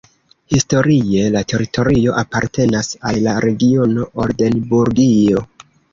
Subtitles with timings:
[0.53, 5.45] Historie la teritorio apartenas al la regiono Oldenburgio.